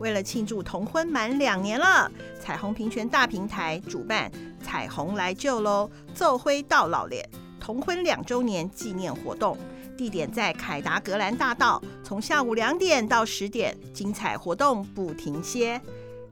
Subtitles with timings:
[0.00, 4.32] 为了庆祝同婚满两年了，彩虹平权大平台主办
[4.64, 7.28] “彩虹来救喽，奏灰到老脸”
[7.60, 9.58] 同婚两周年纪念活动，
[9.98, 15.78] 地点在凯达格兰大道，从下午两点到十点，精彩活动不停歇。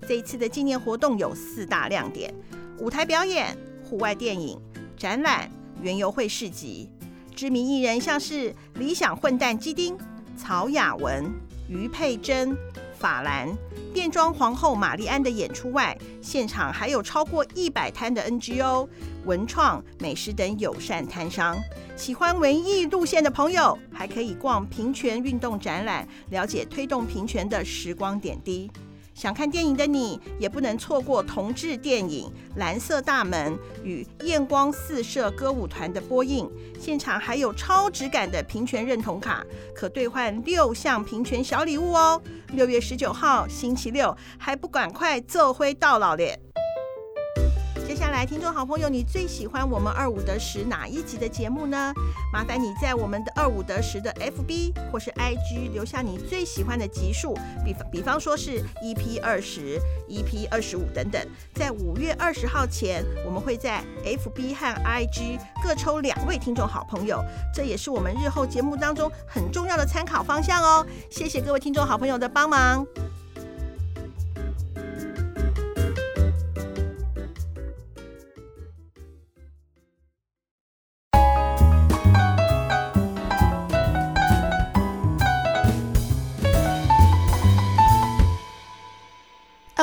[0.08, 2.34] 这一次的纪念活动有四大亮点：
[2.78, 3.54] 舞台表演、
[3.84, 4.58] 户外电影、
[4.96, 5.50] 展览、
[5.82, 6.88] 园游会市集。
[7.36, 9.96] 知名艺人像是理想混蛋基丁、
[10.36, 11.30] 曹雅雯、
[11.68, 12.56] 余佩真。
[12.98, 13.48] 法兰
[13.94, 18.88] 变装皇后玛丽安的演出外，现场还有超过一百摊的 NGO、
[19.24, 21.56] 文创、美食等友善摊商。
[21.96, 28.70] 喜欢文艺路线的朋友，还可以逛平权运动展览，了解推动平权的时光点滴。
[29.18, 36.48] 想看电影的你，也不能错过同志电影《蓝色大门》与艳光四射歌舞团的播映。
[36.78, 39.44] 现场还有超质感的平权认同卡，
[39.74, 42.22] 可兑换六项平权小礼物哦。
[42.52, 46.38] 六月十九号星期六，还不赶快做回到老脸！
[47.88, 51.90] 接下来，听众好朋友，你最喜欢我们二五得十哪一集的节目呢？
[52.30, 61.18] 麻烦你在我们的二五得十的 FB 或是 IG 留下你最喜欢的集数，比方比方说是 EP 二十、EP 二十五等等。
[61.54, 70.86] 在五月二十号前，我们会在 FB 和 IG 各抽两位听众好朋友，这也是我们日后节目当中很重要的参考方向哦。
[71.08, 72.86] 谢谢各位听众好朋友的帮忙。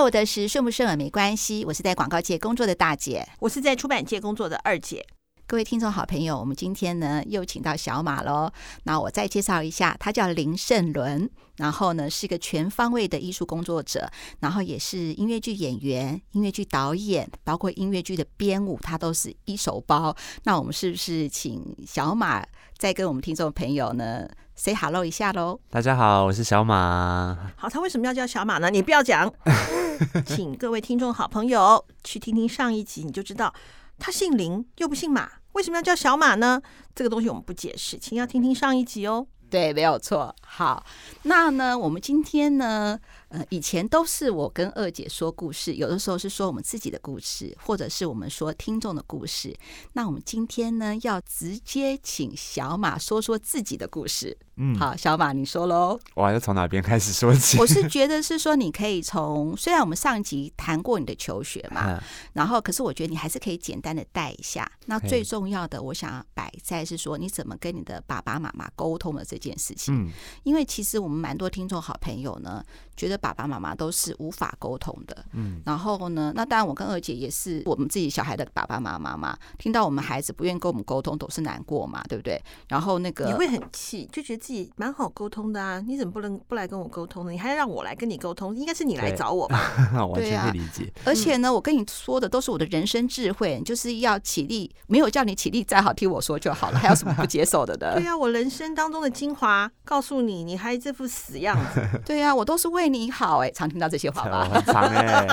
[0.06, 5.04] 二五得十顺不顺耳没关系，我是在广告界工作的大姐，我是在出版界工作的二姐。
[5.48, 8.52] 各位听众好朋友，我们今天呢又请到小马喽。
[8.84, 14.08] 那我再介绍一下，他叫林胜伦，然后呢是个全方位的艺术工作者，
[14.42, 20.16] 然后也是音乐剧演员、音乐剧导演，包括音乐剧的编舞，他都是一手包。
[20.44, 22.46] 那我们是不是请小马
[22.78, 25.60] 再跟我们听众朋友呢？Say hello 一下喽！
[25.70, 27.52] 大家好，我是小马。
[27.58, 28.70] 好，他为什么要叫小马呢？
[28.70, 29.32] 你不要讲，
[30.26, 33.54] 请各位听众好朋友去听听上一集，你就知道
[34.00, 36.62] 他姓林又不姓马，为什么要叫小马呢？
[36.96, 39.28] 这个东西我们不解释，请要听听上一集哦。
[39.50, 40.34] 对，没有错。
[40.42, 40.84] 好，
[41.24, 42.98] 那呢，我们今天呢，
[43.36, 49.54] 呃，以前都是我跟二姐说故事，有的时候是说我们自己的故事，或者是我们说听众的故事。
[49.92, 54.38] 那我们今天呢，要直接请小马说说自己的故事。
[54.58, 56.00] 嗯，好，小马，你说喽。
[56.14, 57.58] 我还要从哪边开始说起？
[57.60, 64.72] 我是觉得是说，你可以从虽然我们上集谈过你的求学嘛，嗯、然后可是我觉得你还是可以简单的带一下。
[64.86, 69.94] 那最重要的，我想摆在是说，你怎么跟你的爸爸妈妈沟通的这件事情。
[69.94, 70.10] 嗯，
[70.44, 72.64] 因为其实我们蛮多听众好朋友呢，
[72.96, 75.26] 觉得爸爸妈妈都是无法沟通的。
[75.34, 82.42] 嗯，然后呢，那当然我跟二姐也是我们自己小孩的爸爸妈妈嘛，听到我们孩子不愿意跟我们沟通，都是难过嘛，对不对？
[82.70, 84.46] 然后那个你会很气，就觉得。
[84.46, 87.32] 自己蛮好沟通的啊，你怎么不能不来跟我沟通呢？
[87.32, 89.72] 你还要让我来跟你沟通，应该是你来找我吧？
[90.06, 90.94] 完全可以理解。
[91.04, 97.96] 而且呢，我跟你说的都是我的人生智慧，就是要起立，没有叫你起立，再好听我说就好了，还有什么不接受的呢？
[97.98, 101.82] 对啊，我人生当中的精华告诉你，你还这副死样子。
[102.06, 104.50] 对啊，我都是为你好哎、欸，常听到这些话吧？
[104.52, 105.28] 很长哎、欸，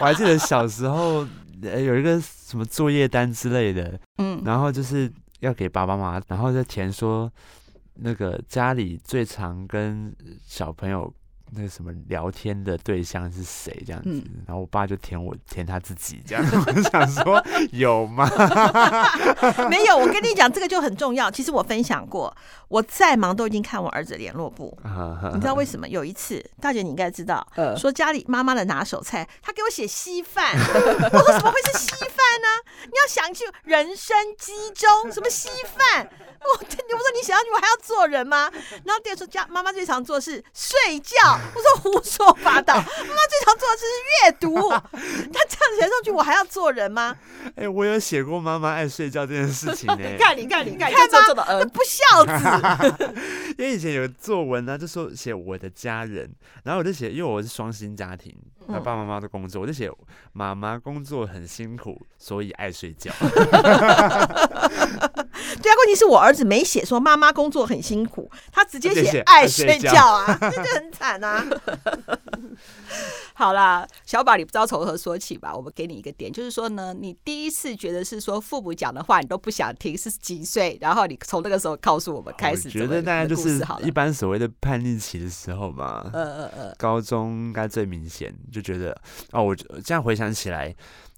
[0.00, 1.26] 我还记得小时候
[1.62, 7.30] 有一个什么作业单之类的，嗯，然后就是要给爸爸妈妈，然后再填说。
[7.96, 10.12] 那个家里最常跟
[10.44, 11.14] 小朋友
[11.50, 13.82] 那个什么聊天的对象是谁？
[13.86, 16.56] 这样子，嗯、然后我爸就填我填他自己这样子。
[16.66, 18.28] 我想说有吗？
[19.70, 19.96] 没有。
[19.96, 21.30] 我跟你讲，这个就很重要。
[21.30, 22.34] 其实我分享过，
[22.68, 24.76] 我再忙都已经看我儿子联络簿。
[25.32, 25.88] 你知道为什么？
[25.88, 30.52] 有一次，大姐你应该知道，说家里妈妈的拿手菜，他给我写稀饭。
[30.56, 32.48] 我说怎么会是稀饭呢？
[32.84, 36.08] 你要想去人参鸡粥，什么稀饭？
[36.44, 38.50] 我，你不说你想要你，我还要做人吗？
[38.84, 41.33] 然后第二说家妈妈最常做的是睡觉。
[41.54, 44.68] 我说胡说八道， 妈妈最常做的就是阅读。
[45.32, 47.16] 他这样写上去，我还要做人吗？
[47.56, 50.16] 哎、欸，我有写过妈妈爱睡觉这件事情 呢、欸。
[50.18, 51.44] 看你看你看，看吗？
[51.46, 53.14] 这不孝子。
[53.58, 56.30] 因为以前有个作文呢、啊，就说写我的家人，
[56.64, 58.34] 然后我就写，因为我是双薪家庭，
[58.66, 59.90] 爸爸妈妈都工作，我就写
[60.32, 63.12] 妈妈工作很辛苦，所以爱睡觉。
[65.62, 71.44] 对啊，问题是我儿子没写说妈妈工作很辛苦，他直接写爱睡觉啊，这就很惨啊。
[73.34, 75.54] 好啦，小宝，你不知道从何说起吧？
[75.54, 80.78] 我们给你一个点，就是说呢，你第一次觉得是说父母讲的话你都不想听，是几岁？
[80.80, 82.68] 然后你从那个时候告诉我们开始。
[82.68, 86.08] 我觉得大概就是一般所谓的叛逆期的时候嘛。
[86.12, 88.96] 呃呃呃，高中应该最明显，就觉得
[89.32, 90.72] 哦，我这样回想起来，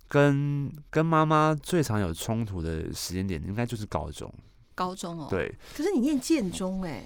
[0.09, 4.33] 跟跟妈妈最常有冲突的时间点，应该就是高中。
[4.75, 5.55] 高中哦，对。
[5.75, 7.05] 可是你念建中哎。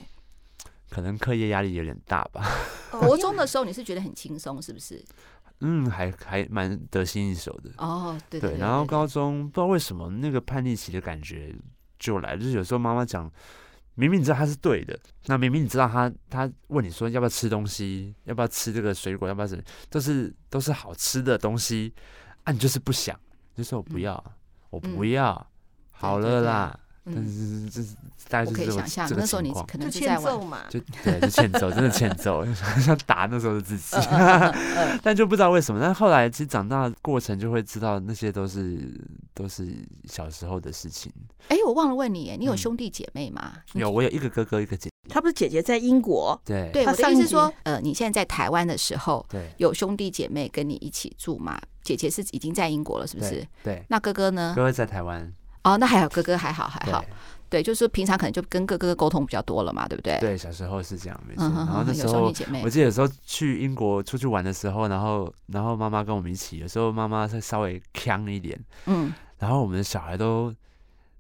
[0.91, 2.45] 可能课业压力有点大吧。
[2.91, 5.01] 国中的时候你是觉得很轻松，是不是？
[5.61, 7.71] 嗯，还还蛮得心应手的。
[7.77, 8.61] 哦，对对，对，对。
[8.61, 11.55] 然后高中不知道为什么那个叛逆期的感觉
[11.97, 13.31] 就来，就是有时候妈妈讲，
[13.95, 21.95] 明明你知道他是对的，那明明你知道他他问你说要不要吃东西，要不要吃这个水果，要不要什么，都是都是好吃的东西，
[22.45, 23.19] 啊，你就是不想，
[23.57, 24.33] 就说我不要，嗯、
[24.71, 25.47] 我不要，嗯、
[25.91, 26.79] 好了啦。
[27.03, 27.97] 但是这是
[28.29, 32.45] 大概就是这个这个情况，可能欠揍嘛，就对，就欠揍，真的欠揍，
[32.79, 33.97] 想打那时候的自己。
[35.03, 39.01] 但就不知道为什么，但后来其实长大的过程就会知道，那些都是
[39.35, 39.67] 都是
[40.05, 41.11] 小时候的事情。
[41.49, 43.55] 哎，我忘了问你，你有兄弟姐妹吗？
[43.73, 44.91] 有，我有一个哥哥，一个姐姐。
[45.09, 46.41] 他不是姐姐在英国？
[46.45, 51.59] 对，对，我的意思是说，呃，你现在在台湾的时候，对，有兄弟姐妹跟你一起住吗？
[51.83, 53.47] 姐姐是已经在英国了，是不是？
[53.63, 53.85] 对。
[53.89, 54.53] 那哥哥呢？
[54.57, 55.33] 哥哥在台湾。
[55.63, 57.05] 哦，那还好哥哥还好还好，
[57.51, 60.19] 对，就是平常可能就跟哥哥沟通比较多了嘛，对不对？
[60.19, 61.45] 对，小时候是这样，没错。
[61.45, 62.33] 嗯、然后那时候，
[62.63, 70.55] 我记得有时候去英国出去玩的时候，然后然后妈妈跟我们一起，有时候妈妈会稍微呛一点，嗯，然后我们的小孩都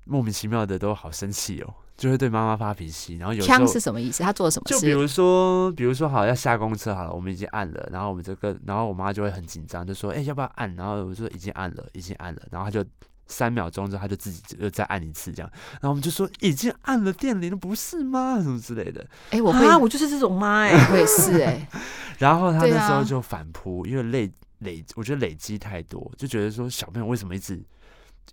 [0.04, 3.16] 莫名其妙的都好生气哦，就会对妈妈发脾气。
[3.16, 4.22] 然后有时候呛是什么意思？
[4.22, 4.74] 他做了什么事？
[4.74, 12.84] 就比如说，比如说好要下公车好了，我们已经按了，然后我们这个，然后我妈就会很紧张，就说：“哎，要不要按？”然后我说：“已经按了，已经按了。”然后他就。
[13.32, 18.42] 三秒钟之后，他就自己又再按一次，这样，然后我们就说已经按了电铃了，不是吗？
[18.42, 19.00] 什么之类的。
[19.26, 21.68] 哎、欸，我会，我就是这种妈哎、欸，我也是哎、 欸。
[22.18, 27.62] 然后他那时候就反扑，啊、因为累累，我觉得累积太多，就觉得说小朋友为什么一直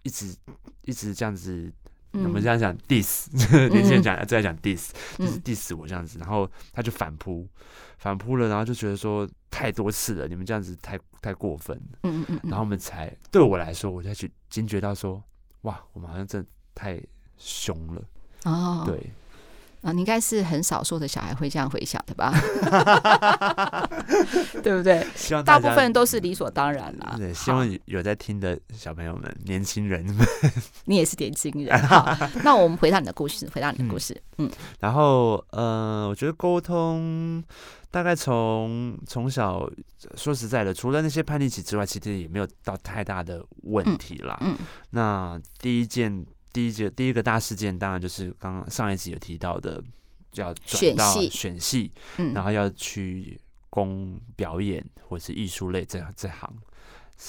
[0.01, 0.35] 一直
[0.85, 1.71] 一直这样子。
[2.13, 3.27] 我们这样讲 diss，
[3.69, 7.48] 年轻人讲在讲 diss，就是 diss 我这样子，然后他就反扑，
[7.98, 15.21] 反扑了，然后就觉得说太多次了，你们这样子太太过分，嗯嗯，然后我们才对我来说，我才去惊觉到说，
[15.62, 17.01] 哇，我们好像真的太
[17.38, 18.01] 凶了，
[18.45, 19.12] 哦，对。
[19.87, 22.33] 啊，你应该是很少数的小孩会这样回想的吧？
[24.61, 25.07] 对不对？
[25.15, 27.15] 希望大部分都是理所当然啦。
[27.17, 30.27] 对，希望有在听的小朋友们、年轻人们，
[30.83, 31.79] 你也是年轻人。
[31.87, 32.05] 好，
[32.43, 34.21] 那我们回到你的故事，回到你的故事。
[34.39, 34.51] 嗯，
[34.81, 37.41] 然后呃，我觉得沟通
[37.89, 39.69] 大概从从小
[40.15, 44.37] 说实在的，除了那些叛逆期之外，其实也没有到太大的问题啦。
[44.41, 44.57] 嗯，
[44.89, 46.25] 那第一件。
[46.53, 49.83] 第一件第一个大事件，当然就是刚刚上一集有提到的，
[50.33, 51.91] 要转到选戏，
[52.33, 53.39] 然后要去
[53.69, 56.51] 攻表演或是艺术类这这行。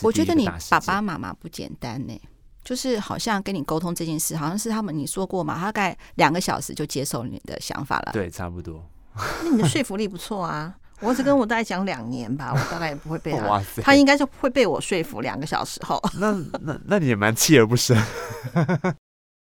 [0.03, 2.21] 我觉得你爸爸妈妈不简单呢，
[2.63, 8.13] 就是好像跟你沟通这件事，好像是他们你说过嘛，大概两个小时就接受你的想法了。
[8.13, 8.85] 对，差不多。
[9.43, 10.77] 那你的说服力不错啊！
[11.01, 16.01] 我只跟我大概讲两年吧，我大概也不会被他， 哇塞他应该就会被我说服两个小时后。
[16.19, 17.97] 那那那你也蛮锲而不舍。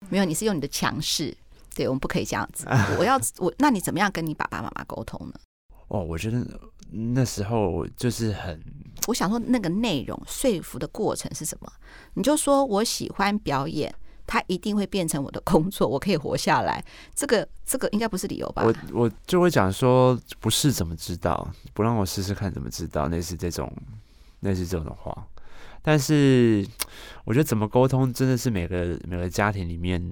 [0.09, 1.37] 没有，你是用你的强势，
[1.75, 2.67] 对，我们不可以这样子。
[2.99, 5.35] 我要我，那你怎么样跟你爸爸妈妈沟通呢？
[5.89, 6.45] 哦，我觉得
[6.91, 8.63] 那时候就是很，
[9.07, 11.71] 我想说那个内容说服的过程是什么？
[12.15, 13.95] 你就说我喜欢表演，
[14.27, 16.83] 它一定会变成我的工作，我可以活下来。
[17.15, 18.63] 这个这个应该不是理由吧？
[18.65, 21.51] 我我就会讲说，不试怎么知道？
[21.75, 23.09] 不让我试试看怎么知道？
[23.09, 23.71] 类似这种，
[24.41, 25.27] 类似这种的话。
[25.83, 26.67] 但是，
[27.25, 30.03] 我觉得怎么沟通真的是每个每个家庭里面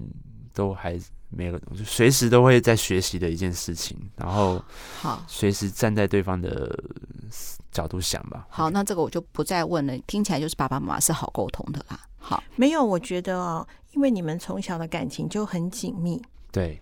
[0.55, 4.63] 都还每个随时都会在学习的一件事情，然后
[5.01, 6.79] 好随时站在对方的
[7.71, 8.47] 角度想吧。
[8.49, 9.99] 好，那这个我就不再问了。
[10.07, 12.01] 听起来就是爸爸妈妈是好沟通的啦。
[12.19, 16.23] 好，没有，我觉得哦，因为你们从小的感情就很紧密。
[16.51, 16.81] 对，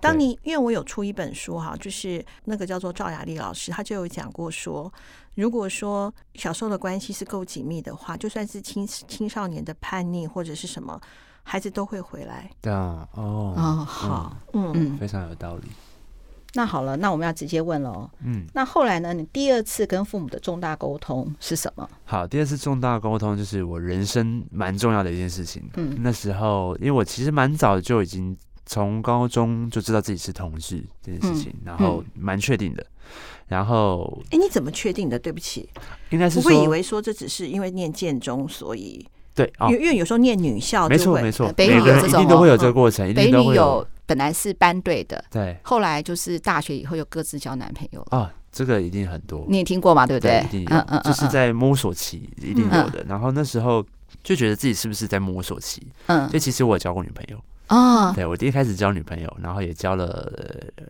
[0.00, 4.92] 当你因为我有出一本书哈，就是那个叫做赵雅丽老师，她就有讲过说。
[5.34, 11.00] 如果说小时候的关系是够紧密的话，就算是青青少年的叛逆或者是什么，
[11.42, 12.50] 孩子都会回来。
[12.60, 15.68] 对啊，哦，哦，好，嗯嗯，非常有道理。
[16.54, 18.10] 那好了，那我们要直接问了。
[18.22, 19.14] 嗯，那后来呢？
[19.14, 21.88] 你第二次跟父母的重大沟通是什么？
[22.04, 25.66] 好，第二次重大沟通就是我人生蛮重要的一件事情。
[25.76, 32.86] 嗯，那时候因为我其实蛮早就已经从高中就知道自己是同志这件事情，嗯、然后蛮确定的。
[33.48, 35.18] 然后，哎，你怎么确定的？
[35.18, 35.68] 对不起，
[36.10, 50.06] 应该是不会以为说这只是因为念建中，所以对，因为因为有时候念女校，没错没错，北女有这种，一定都会有这个过程，北女有本来是班队的，对，后来就是大学以后又各自交男朋友啊，这个一定很多，你也听过吗？
[50.06, 50.42] 对不对？
[50.44, 53.04] 一定有，就是在摸索期一定有的。
[53.06, 53.84] 然后那时候
[54.22, 55.86] 就觉得自己是不是在摸索期？
[56.06, 57.38] 嗯，所以其实我也交过女朋友
[57.76, 60.32] 啊，对我第一开始交女朋友，然后也交了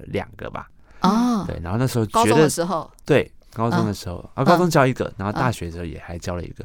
[0.07, 0.69] 两个吧，
[1.03, 3.31] 哦，对，然后那时候高中的时候，对。
[3.55, 6.65] 高中的时候啊，高中交一个，然后大学的时候也还交了一个，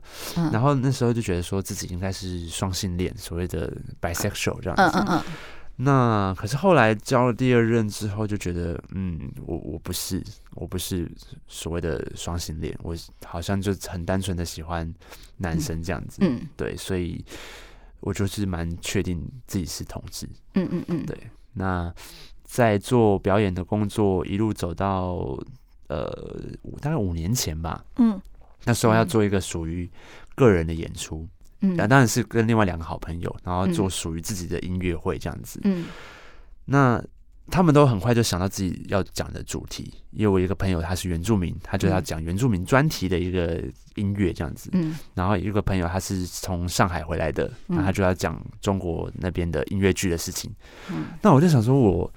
[0.54, 3.70] 然后那时候就觉得说自己应该是双性恋，所谓的
[4.00, 4.98] bisexual 这样子。
[4.98, 5.24] 嗯嗯嗯。
[5.76, 10.24] 那可是后来交了第二任之后，就觉得嗯，我我不是，
[10.56, 11.12] 我不是
[11.50, 12.96] 所谓的双性恋，我
[13.26, 14.90] 好像就很单纯的喜欢
[15.36, 16.20] 男生这样子。
[16.22, 16.40] 嗯。
[16.56, 17.22] 对，所以
[18.00, 20.28] 我就是蛮确定自己是同志。
[20.54, 21.06] 嗯嗯嗯。
[21.06, 21.18] 对。
[21.54, 21.94] 那
[22.44, 25.38] 在做表演的工作，一路走到。
[25.90, 26.06] 呃，
[26.82, 28.22] 大概五年前吧，嗯，
[28.66, 29.90] 那时候要做一个属于
[30.36, 31.26] 个人的演出，
[31.62, 35.86] 嗯，当然是跟另外两个好朋友，然后做属于自己的音乐会这样子，嗯，
[36.66, 37.02] 那
[37.50, 43.64] 他们都很快就想到自己要讲的主题，因为我一个朋友他是原住民，他就要讲原住民专题的一个
[43.96, 50.54] 音乐这样子，嗯，然后一个朋友他是从上海回来的，那他就要讲中国那边的音乐剧的事情，
[50.92, 52.14] 嗯，那我就想说我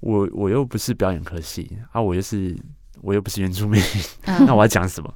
[0.00, 2.56] 我我又不是表演科系啊，我又是。
[3.00, 3.80] 我又不是原住民，
[4.26, 5.14] 那我要讲什么？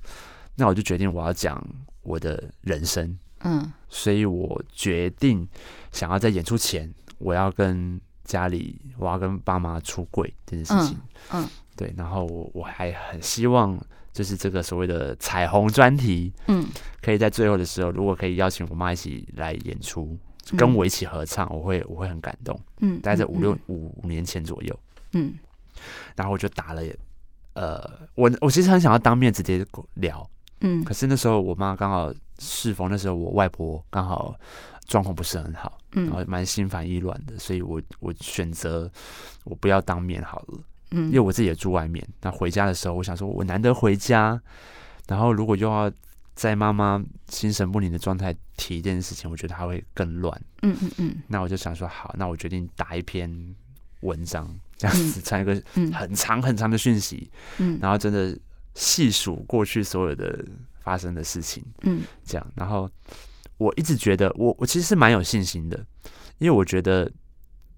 [0.54, 1.60] 那我就决定我要讲
[2.02, 3.18] 我的人生。
[3.40, 5.44] 嗯，所以我决定
[5.90, 8.00] 想要在演出前，我要跟
[8.32, 10.98] 家里，我要跟爸妈出柜这件事情。
[11.32, 11.46] 嗯，
[11.76, 13.78] 对，然后我我还很希望，
[14.12, 16.66] 就是这个所谓的彩虹专题，嗯，
[17.02, 20.16] 可以在最后的时候，如果可以邀请我妈一起来演出，
[20.56, 22.58] 跟我一起合唱，我会我会很感动。
[22.80, 24.80] 嗯，大概在五六五年前左右。
[25.12, 25.34] 嗯，
[26.16, 26.82] 然后我就打了。
[27.54, 29.62] 呃，我我其实很想要当面直接
[29.94, 30.26] 聊，
[30.62, 34.34] 嗯，可是那时候我妈刚好适逢那时候我外婆刚好
[34.86, 38.90] 状况不是很好，嗯，然后蛮心烦意乱的，所以我我选择
[39.44, 40.58] 我不要当面好了，
[40.92, 44.40] 嗯，因为我自己也住外面，那回家的时候，我想说我难得回家，
[45.06, 45.90] 然后如果又要
[46.34, 53.54] 在妈妈心神不宁的状态提这件事情，我觉得她会更乱，嗯嗯嗯，那我就想说好，那我决定打一篇
[54.00, 54.48] 文章。
[54.78, 58.36] 这样子传一个很长很长的讯息，嗯，然后真的
[58.74, 60.44] 细数过去所有的
[60.80, 62.88] 发生的事情，嗯，这样，然后
[63.58, 65.76] 我一直觉得我我其实是蛮有信心的，
[66.38, 67.10] 因为我觉得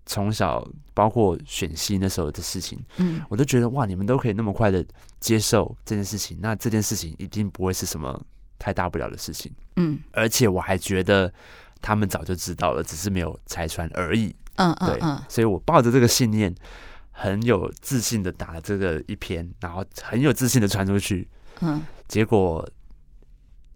[0.06, 4.84] 从小包括选戏那时候的事情，嗯，我都觉得哇，你们都可以那么快的
[5.20, 8.24] 接受这件事情，那这件事情一定不会是什么
[8.58, 11.32] 太大不了的事情，嗯，而且我还觉得
[11.82, 16.54] 他们早就知道了，只是没有拆穿而已，嗯嗯，对，所以我抱着这个信念。
[17.16, 21.28] 很有自信的打了这个一篇，然后很有自信的传出去，
[21.60, 22.68] 嗯，结果，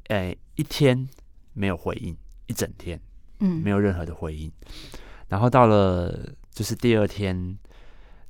[0.08, 1.08] 哎、欸，一天
[1.52, 2.14] 没有回应，
[2.48, 3.00] 一整天，
[3.38, 4.52] 嗯，没有任何的回应，
[5.28, 7.56] 然后到了就是第二天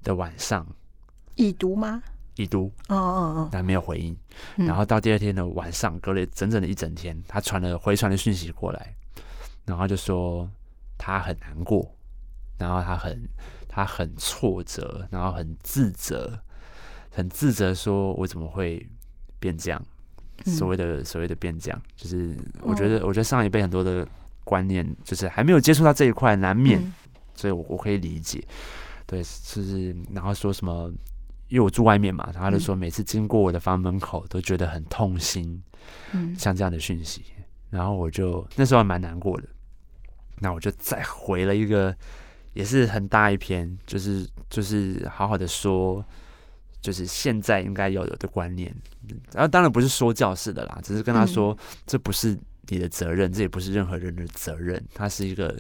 [0.03, 0.67] 的晚上，
[1.37, 2.03] 已读吗？
[2.37, 4.15] 已读，哦哦哦，但没有回应，
[4.57, 8.95] 然后到第二天的晚上，隔了整整的一整天，他传了回传的讯息过来，
[9.65, 10.47] 然后就说
[10.99, 11.97] 他很难过，
[12.59, 13.27] 然后他很。
[13.69, 16.37] 他很挫折，然后很自责，
[17.11, 18.85] 很自责，说我怎么会
[19.39, 19.81] 变这样？
[20.47, 24.07] 所谓的所谓的变这样，就是我觉得，我觉得上一辈很多的
[24.45, 26.81] 观念，就是还没有接触到这一块，难免，
[27.35, 28.43] 所以我我可以理解。
[29.05, 30.93] 对，就是然后说什么，
[31.49, 35.61] 因为我住外面嘛，然后他就说每次经过我的房门口都觉得很痛心，
[36.39, 37.25] 像这样的讯息，
[37.69, 39.49] 然后我就那时候还蛮难过的，
[40.39, 41.95] 那我就再回了一个。
[42.55, 46.05] 也是很大一篇，就是就是好好的说，
[46.81, 48.75] 就是现在应该要有的观念，
[49.33, 52.39] 然后当然不是说教式的啦，只是跟他说，这不是
[52.69, 55.57] 你的责任，这也不是任何人的责任，它是一个，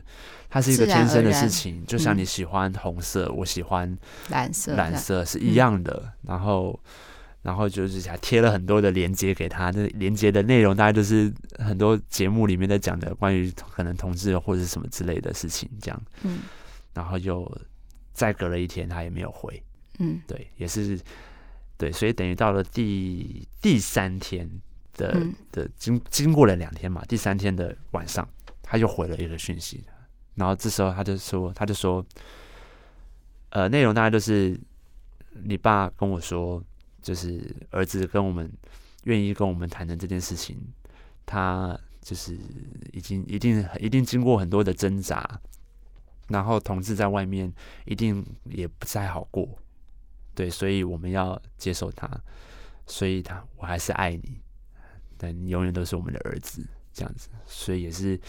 [0.48, 3.96] 它是一个天生的事情，就像你喜欢红色，我喜欢
[4.28, 6.12] 蓝色，蓝色是一样的。
[6.22, 6.78] 然后，
[7.42, 16.40] 然后就是还贴了很多的连接给他，那连接的内容大概就是很多节目里面在讲的关于可能同志或者什么之类的事情，这样，嗯。
[16.98, 17.48] 然后又
[18.12, 19.62] 再隔了一天，他也没有回。
[20.00, 20.98] 嗯，对，也是
[21.76, 24.50] 对，所以等于到了第第三天
[24.94, 28.28] 的的经经过了两天嘛，第三天的晚上，
[28.60, 29.84] 他又回了一个讯息。
[30.34, 32.04] 然后这时候他就说，他就说，
[33.50, 34.58] 呃，内容大概就是
[35.44, 36.60] 你爸跟我说，
[37.00, 38.50] 就是儿子跟我们
[39.04, 40.56] 愿意跟我们谈的这件事情，
[41.24, 42.36] 他就是
[42.92, 45.40] 已经一定一定经过很多的挣扎。
[46.28, 47.52] 然后同志在外面
[47.86, 49.48] 一定也不太好过，
[50.34, 52.08] 对，所以我们要接受他，
[52.86, 54.40] 所以他我还是爱你，
[55.16, 58.20] 但你永远都是我们的儿子，这样子，所以也是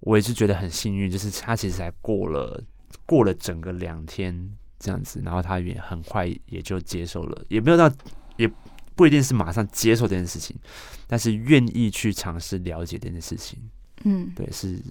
[0.00, 2.62] 我也是觉得很幸运，就是他其实才过了
[3.06, 7.90] 过了整个两天这样子，然后他也很快也就接受了，也没有到
[8.36, 8.50] 也
[8.94, 10.54] 不一定是马上接受这件事情，
[11.06, 13.58] 但是愿意去尝试了解这件事情。
[14.04, 14.82] 嗯，对，是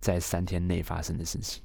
[0.00, 1.62] 在三天内发生的事情。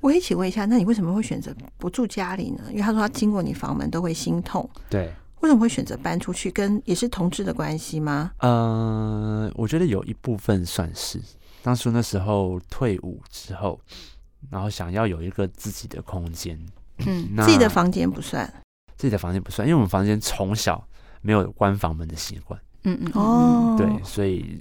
[0.00, 2.64] 我也请问一下，那你为什么会选择不住家里呢？
[2.70, 4.68] 因为他说他经过你房门都会心痛。
[4.88, 6.50] 对，为什么会选择搬出去？
[6.50, 8.32] 跟也是同志的关系吗？
[8.38, 11.20] 呃，我觉得有一部分算是。
[11.62, 13.78] 当初那时候退伍之后，
[14.48, 16.58] 然后想要有一个自己的空间。
[17.06, 18.50] 嗯，那自己的房间不算。
[18.96, 20.82] 自己的房间不算，因为我们房间从小
[21.20, 22.58] 没有关房门的习惯。
[22.84, 24.58] 嗯嗯哦，对，所以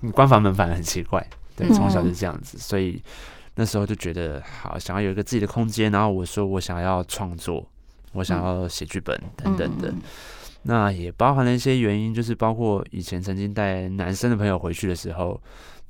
[0.00, 1.26] 你关房门反而很奇怪。
[1.54, 3.02] 对，从小就这样子，所以。
[3.54, 5.92] 那时候就觉得好，想要有一个自己的空间。
[5.92, 7.68] 然后我说我想要创作，
[8.12, 9.92] 我想要写剧本等等的。
[10.62, 15.40] 那也包含了一些原因，就是包括以前曾经带男生的朋友回去的时候，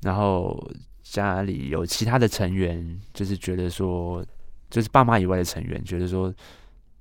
[0.00, 0.59] 然后
[1.02, 4.25] 家里有其他的成员，就是觉得说，
[4.71, 6.33] 就是爸妈以外的成员，觉得说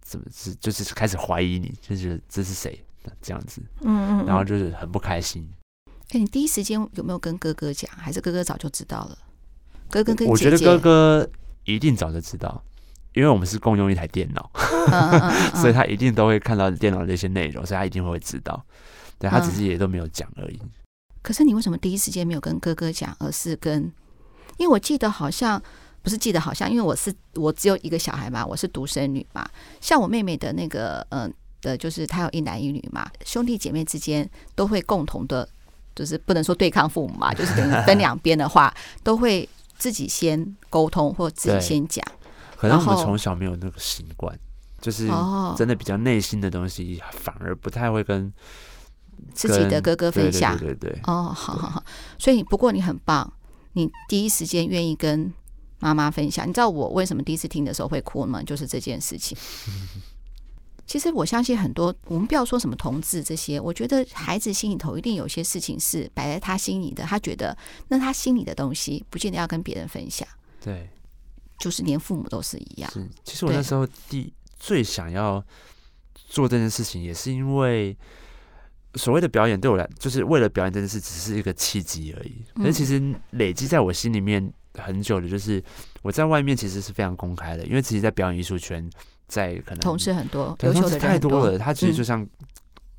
[0.02, 2.84] 怎么是就是开始怀疑你，就觉得这是谁
[3.22, 3.62] 这样子。
[3.84, 4.26] 嗯嗯。
[4.26, 5.50] 然后就是很不开心。
[6.10, 9.18] 哎，你第一时间有没有跟哥哥讲，还是哥哥早就知道了？
[9.92, 11.30] 哥哥跟姐姐，我觉得哥哥
[11.66, 12.64] 一定早就知道，
[13.14, 14.50] 因为我们是共用一台电脑，
[15.60, 18.66] 所以他一定都会看到电脑的这些内容，所以他一定会知道。
[19.20, 20.60] 对，他只是也都没有讲而已。
[21.22, 23.92] 可是你为什么第一时间没有跟哥哥讲，而是跟？
[24.58, 25.62] 因为我记得好像
[26.02, 29.48] 不是记得好像，因为我是我只有一个小孩嘛，我是独生女嘛。
[29.80, 31.32] 像我妹妹的那个嗯、呃、
[31.62, 35.48] 的，就是她有一男一女嘛，兄弟姐妹之间都会共同的，
[35.94, 39.48] 就是不能说对抗父母嘛，就是等于分两边的话都会。
[39.82, 42.06] 自己先沟通，或自己先讲。
[42.56, 44.40] 可能我们从小没有那个习惯，
[44.80, 45.10] 就是
[45.58, 48.32] 真的比较内心的东西，反而不太会跟
[49.34, 50.56] 自己的哥哥分享。
[50.60, 51.02] 对对对，对。
[51.06, 51.84] 哦，好好好。
[52.20, 53.34] 所以，不过你很棒，
[53.74, 55.34] 你第一时间愿意跟
[55.80, 56.48] 妈妈分享。
[56.48, 58.44] 你知道我为什么第一次听的时候会哭吗？
[58.44, 59.36] 就是这件事情。
[60.92, 67.58] 其实我相信很多，我们不要说什么同志这些，我觉得孩子心里头一定有些事情是摆在他心里的，他觉得
[67.88, 70.28] 那他心里的东西不见得要跟别人分享。
[70.60, 70.90] 对，
[71.58, 72.92] 就是连父母都是一样。
[72.92, 75.42] 是，其实我那时候第最想要
[76.14, 77.98] 做这件事情，也是因为
[78.96, 82.44] 所谓的表演对我来，就是为了表演这件事，只是一个契机而已。
[82.56, 85.64] 可是其实累积在我心里面很久的，就是
[86.02, 88.92] 我在外面其实是非常公开的，因为其实，在表演艺术圈。
[89.32, 91.58] 在可能同事很多，优秀的太多了。
[91.58, 92.22] 他其实就像、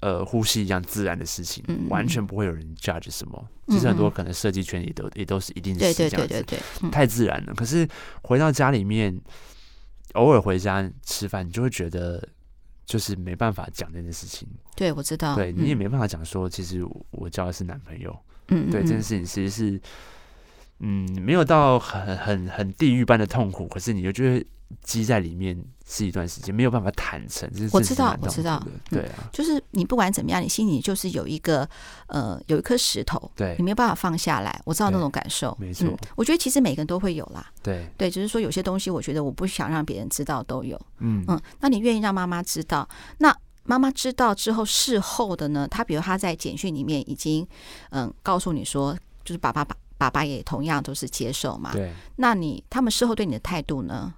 [0.00, 3.48] 嗯、呃呼吸一样自然的事情，嗯、完全不会有人 judge 什么。
[3.66, 7.52] 嗯、其实很多可能设计圈也都也都是一定是这样子，对对对对对，太自然了。
[7.54, 7.86] 可是
[8.22, 9.14] 回到家里面，
[10.14, 12.26] 偶尔回家吃饭，你就会觉得
[12.86, 14.48] 就是没办法讲这件事情。
[14.74, 15.36] 对，我知道。
[15.36, 18.18] 对你也没办法讲说，其实我交的是男朋友。
[18.48, 19.80] 嗯，对，这件事情其实是
[20.78, 24.46] 嗯没有到很很很地狱般的痛苦，可是你就觉得。
[24.82, 25.56] 积在里面
[25.86, 27.50] 是一段时间，没有办法坦诚。
[27.72, 31.68] 我知道，我知道，对啊，就是你不管怎么样，你心里就是有一个
[32.06, 34.60] 呃，有一颗石头，对，你没有办法放下来。
[34.64, 35.88] 我知道那种感受，没错。
[36.16, 40.80] 我觉得其实每个人都会有啦，对对，只是说有些东西，我觉得我不想让别人知道都有。
[40.98, 42.88] 嗯嗯，那你愿意让妈妈知道？
[43.18, 45.68] 那妈妈知道之后，事后的呢？
[45.68, 47.46] 他比如他在简讯里面已经
[47.90, 51.72] 嗯告诉你说，就是爸爸爸爸爸也同样都是接受嘛。
[51.72, 54.12] 对，那你他们事后对你的态度呢？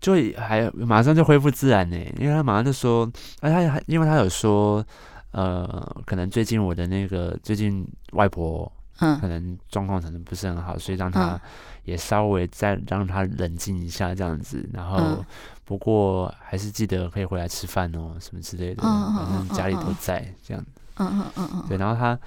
[0.00, 4.84] 就还马上就恢复自然呢，因为他马上就说，哎，他还因为他有说，
[5.30, 11.40] 呃，可能最近我的那个最近外婆，嗯，可能状况可能不是很好，所以让他
[11.84, 15.24] 也稍微再让他冷静一下这样子，然后
[15.64, 20.64] 不过还是记得可以回来吃饭哦，什么之类的，反正家里都在这样，
[20.96, 22.18] 嗯嗯嗯嗯，对，然后他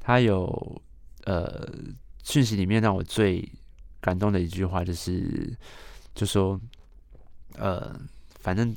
[0.00, 0.82] 他有
[1.24, 1.68] 呃
[2.24, 3.46] 讯息里面让我最
[4.00, 5.54] 感动的一句话就是，
[6.14, 6.58] 就说。
[7.56, 7.94] 呃，
[8.40, 8.74] 反正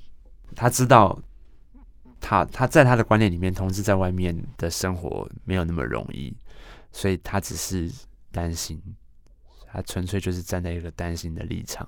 [0.56, 1.18] 他知道
[2.20, 6.36] 他，他他在他的观念里面，同志在外面的生活没有那么容易，
[6.92, 7.92] 所以他只是
[8.32, 8.82] 担心，
[9.68, 11.88] 他纯粹就是站在一个担心的立场，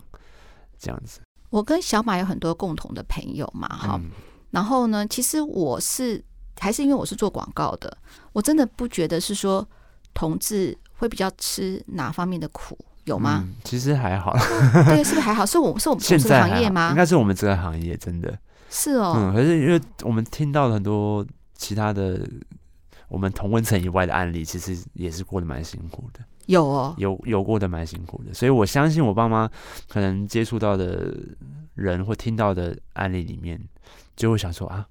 [0.78, 1.20] 这样子。
[1.50, 4.12] 我跟小马有很多共同的朋友嘛，哈、嗯，
[4.52, 6.24] 然后呢，其实我是
[6.60, 7.98] 还是因为我是做广告的，
[8.34, 9.68] 我真的不觉得是说
[10.14, 12.78] 同志会比较吃哪方面的苦。
[13.08, 13.44] 有吗？
[13.48, 14.36] 嗯，其实还好。
[14.86, 15.46] 对，是不是还好？
[15.46, 16.90] 是我是我们现在行业吗？
[16.92, 18.38] 应该是我们这个行业，真的
[18.70, 19.14] 是哦。
[19.18, 22.22] 嗯，可是因为我们听到了很多其他的
[23.08, 26.20] 我们同温层以外的案例，其实也是过得蛮辛苦的。
[26.48, 28.34] 有哦，有有过得蛮辛苦的。
[28.34, 29.50] 所以我相信我爸妈
[29.88, 31.14] 可能接触到的
[31.76, 33.58] 人或听到的案例里面，
[34.18, 34.86] 就会想说啊，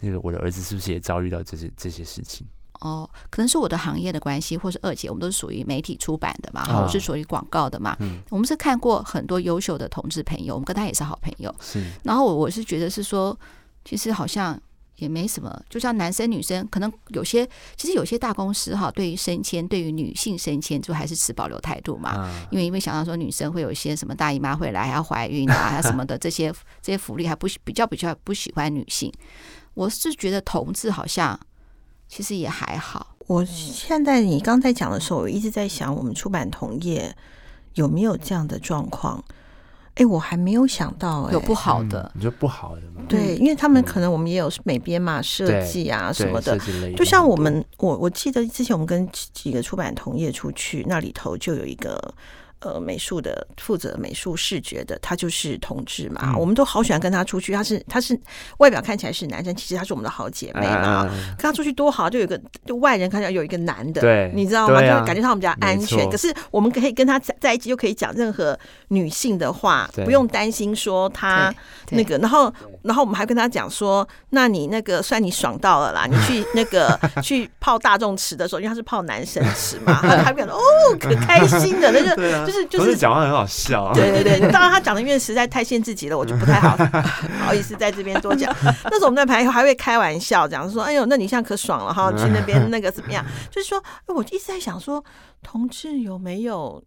[0.00, 2.46] 那个我的儿子是不是也遭遇到这些这些事情？
[2.80, 7.96] 哦，可能是我的行业的关系，或是二姐，我们都是属于媒体出版的嘛，哦、我是属于广告的嘛。
[8.00, 11.54] 嗯，我们是看过很多优秀的同志朋友，我们跟他也是好朋友。
[11.60, 13.38] 是，然后我我是觉得是说，
[13.84, 14.60] 其实好像
[14.96, 22.14] 也没什么，就像男生女生，可能有些，其实有些大公司哈，对于升迁，对于女性升迁，就还是持保留态度嘛。
[22.16, 29.12] 嗯、因为因为想到说女生会有一些什么大姨妈会来，还要怀孕啊，还什么的这些 这些福利，还不比较比较不喜欢女性。
[29.74, 31.38] 我是觉得同志好像
[32.08, 33.14] 其实也还好。
[33.26, 37.14] 我现在你刚才讲的时候，我一直在想，我们出版同业
[37.74, 39.24] 有没有这样的状况？
[39.94, 43.02] 哎，我还没有想到、欸，有不好的，你说不好的吗？
[43.08, 46.58] 对，因为他们可能我们也有美编嘛，设计啊什么的，
[46.96, 52.14] 就像我们，我我记得之前我们跟几个出版同业出去，那里头就有一个。
[52.66, 57.52] 呃，美术的负责美术视觉的，他就是同志嘛，嗯、我们都好喜欢跟他出去。
[57.52, 58.18] 他是他是
[58.58, 60.76] 外表看起来是男生，其实他是我们的好姐妹嘛。
[60.76, 61.04] 啊、
[61.38, 64.80] 跟他出去多好，就有一个就外人看起来有一个男的，对，你知道吗？
[64.80, 66.10] 啊、就感觉他们比较安全。
[66.10, 71.54] 可是我们可以跟他在在一起，就可以讲任何女性的话，不用担心说他
[71.90, 72.18] 那个。
[72.18, 72.52] 然后
[72.86, 80.60] 然后我们还跟他讲说，那你那个算你爽到了啦， 你去那个去泡大众池的时候，因为他是泡男生池嘛， 他还感觉哦，
[80.98, 82.46] 可开心的那个。
[82.46, 88.54] 就是就是讲话很好笑，啊，对对对， 当然他讲的因为实在太限制级了，我就不太好不好意思在这边多讲。
[88.84, 93.24] 那时候我们在排还会开玩笑讲说，哎呦，那你现在可爽了哈，去那边那个怎么样？
[93.50, 95.04] 就是说，我一直在想说，
[95.42, 96.82] 同志有没有？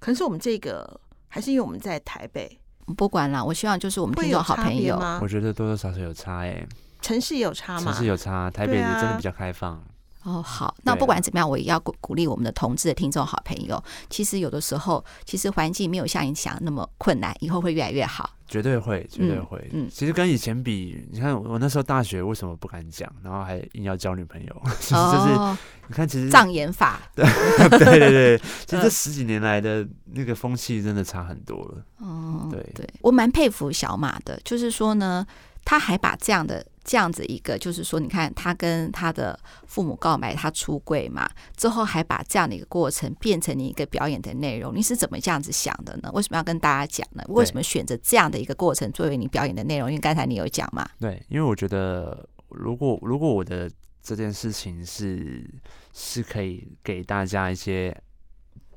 [0.00, 2.58] 可能是我们这个，还是因为我们在台北？
[2.96, 4.96] 不管了，我希望就是我们听众好朋友？
[5.20, 6.66] 我觉得多多少少有差哎，
[7.00, 7.82] 城市也有差吗？
[7.82, 9.80] 城市有差，台北是真的比较开放。
[10.28, 13.82] 哦，好，那不管怎么样，我也要鼓鼓励我们的同志的听众好朋友。
[14.10, 18.28] 其实有的时候，其实环境没有像你想的那么困难，以后会越来越好。
[18.46, 19.58] 绝对会，绝对会。
[19.72, 24.52] 嗯，嗯，其实跟以前比，你看我那时候大学为什么不敢讲，然后还硬要交女朋友，
[24.92, 27.00] 哦、就是你看，其实障眼法。
[27.14, 27.24] 对
[27.70, 31.84] 对对对， 其实这十几年来的那个风气真的差很多了。
[31.98, 35.26] 哦，对对，我蛮佩服小马的，就是说呢，
[35.64, 36.64] 他还把这样的。
[36.88, 46.10] 这样子一个，就是说，你看他跟他的父母告白，他出柜嘛，之后还把这样的一个过程变成你一个表演的内容，你是怎么这样子想的呢？
[46.14, 47.22] 为什么要跟大家讲呢？
[47.28, 49.90] 为什么选择这样的一个过程作为你表演的内容？
[49.90, 50.88] 因为刚才你有讲嘛。
[50.98, 53.70] 对，因为我觉得，如果如果我的
[54.02, 55.46] 这件事情是
[55.92, 57.94] 是可以给大家一些。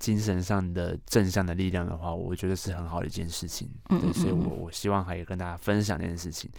[0.02, 3.70] 精神上的正向的力量的话，我觉得是很好的一件事情。
[3.88, 6.50] 对，所以我我希望可以跟大家分享这件事情。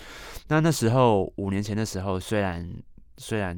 [0.47, 2.73] 那那时候五年前的时候，虽然
[3.19, 3.53] 虽然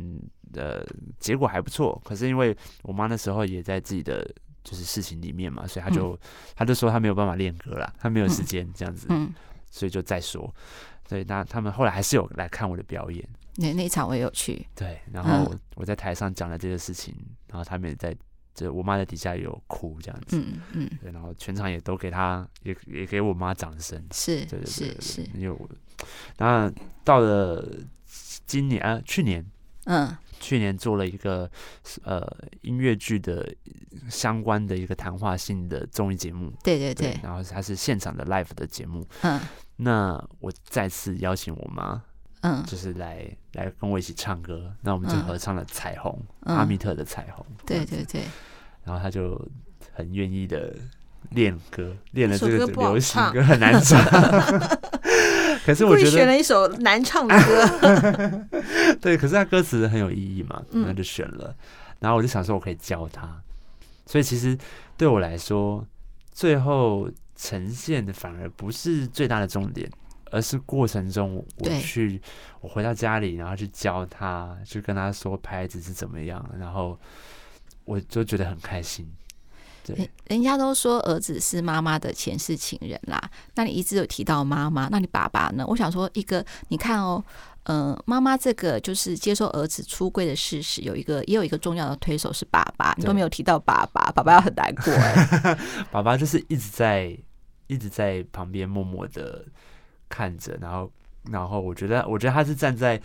[0.55, 0.83] 呃
[1.19, 4.27] 结果还不错，可是因为我妈那时候也在自己的
[4.63, 6.19] 就是事情里面嘛，所以她就
[6.57, 9.07] 她就说她没有办法练歌了，她没有时间这样子，
[9.71, 10.51] 所以就再说。
[11.07, 13.23] 所以那他们后来还是有来看我的表演，
[13.57, 14.67] 那那一场我也有去。
[14.75, 17.15] 对，然后我在台上讲了这个事情，
[17.49, 18.17] 然后他们也在。
[18.55, 25.23] 就我妈在底下有哭这样子，嗯嗯，对，然后全场也都给她，也也给我妈掌声，是，对对对，是是。
[25.35, 25.69] 因为我，
[26.39, 27.69] 那到了
[28.47, 29.45] 今年啊，去年，
[29.87, 31.51] 嗯，去年做了一个
[32.05, 32.25] 呃
[32.63, 33.53] 音乐剧的
[34.09, 39.41] 相关的一个谈话性的综艺节目，对对对，对，然后它是现场的 live 的节目，嗯，
[39.77, 42.03] 那我再次邀请我妈。
[42.47, 46.13] 嗯，就是来来跟我一起唱歌，那我们就合唱了《彩虹》，
[46.53, 47.45] 阿密特的《彩虹》。
[47.67, 48.21] 对对对，
[48.85, 49.41] 然后他就
[49.95, 50.77] 很愿意的
[51.31, 53.99] 练歌，练了这个流行歌很难唱，
[55.65, 58.45] 可是我觉得选了一首难唱的歌。
[59.01, 61.57] 对，可是他歌词很有意义嘛，那就选了。
[62.01, 63.41] 然后我就想说，我可以教他，
[64.05, 64.59] 所以其实
[64.99, 65.83] 对我来说，
[66.31, 69.91] 最后呈现的反而不是最大的重点。
[70.35, 72.21] 而是过程中，我去，
[72.61, 76.99] 我回到家里，然后去教他，去跟他说拍子是怎么样，然后
[77.85, 79.09] 我就觉得很开心。
[79.85, 85.65] 对，人家都说儿子是妈妈的前世情人啦，那你一直有提到妈妈，那你爸爸呢？
[85.69, 87.23] 我想说，一个你看哦，
[87.65, 95.59] 嗯、呃，妈妈这个就是接受儿子出柜的事实，有一个也有一个重要的推手是爸爸，你都没有提到爸爸，爸爸要很难过哎。
[95.93, 97.17] 爸爸就是一直在
[97.69, 99.45] 一直在旁边默默的。
[100.15, 100.93] 看着，然后，
[101.33, 103.01] 然后，我觉得，我觉得他是站在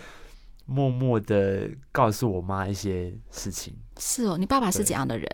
[0.68, 3.74] 默默的告诉我妈一些事情。
[3.98, 5.28] 是哦，你爸爸是怎样的人？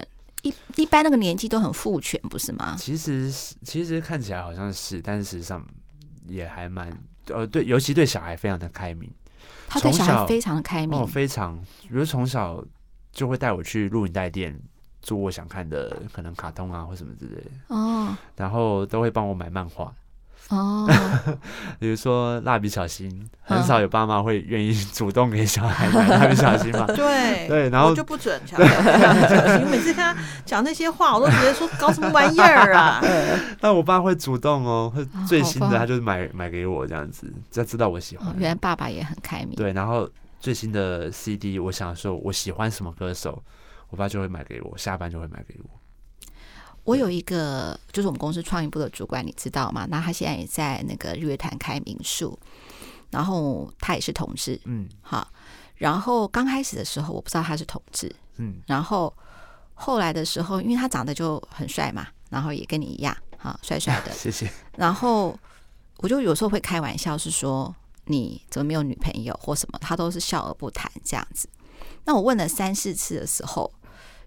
[0.43, 2.75] 一一般那个年纪都很父权，不是吗？
[2.79, 3.29] 其实，
[3.63, 5.65] 其实看起来好像是，但是实际上
[6.27, 9.11] 也还蛮呃，对，尤其对小孩非常的开明。
[9.67, 12.63] 他对小孩非常的开明，哦，非常，比如从小
[13.11, 14.57] 就会带我去录影带店
[15.01, 19.93] 做我想看的，可能卡通啊或什么之类的哦，然后都会帮我买漫画。
[20.49, 20.87] 哦，
[21.79, 23.09] 比如说蜡笔小新
[23.41, 26.85] 很很少有爸妈会愿意主动给小孩买 蜡笔小新嘛。
[26.85, 29.65] 对对，然后就不准 小孩买蜡笔小新。
[29.65, 33.01] 我每次看他讲那些话，我都觉得说搞什么玩意儿啊。
[33.59, 38.31] 但我爸会主动哦，会最新的他就是买买给我这样子，只要知道我喜欢。
[38.37, 39.55] 原来爸爸也很开明。
[39.55, 40.07] 对，然后
[40.39, 43.41] 最新的 CD，我想说我喜欢什么歌手，
[43.89, 45.69] 我爸就会买给我，下班就会买给我。
[46.85, 49.87] 我有一个，就是我们公司创意部的主管，你知道吗？
[49.89, 52.37] 那他现在也在那个日月潭开民宿，
[53.09, 55.27] 然后他也是同志，嗯，好。
[55.77, 58.61] 然后刚开始的时候，我不知道他是同志，嗯。
[58.67, 59.11] 然后
[59.73, 64.47] 后来的时候，因为他长得就很帅嘛，然后也跟你一样，哈，帅帅的， 谢谢。
[64.77, 65.37] 然后
[65.97, 71.49] 我就有时候会开玩笑，是说你怎么没有女朋友或什么，他都是笑而不谈这样子。
[72.03, 73.73] 那我问了三四次的时候，